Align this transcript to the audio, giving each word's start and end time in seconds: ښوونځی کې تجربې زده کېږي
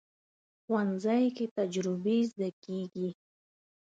ښوونځی 0.63 1.25
کې 1.35 1.45
تجربې 1.57 2.17
زده 2.31 2.49
کېږي 2.63 3.09